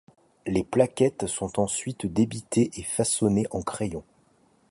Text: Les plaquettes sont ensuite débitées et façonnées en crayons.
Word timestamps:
Les 0.47 0.63
plaquettes 0.63 1.27
sont 1.27 1.59
ensuite 1.59 2.07
débitées 2.11 2.71
et 2.75 2.81
façonnées 2.81 3.45
en 3.51 3.61
crayons. 3.61 4.03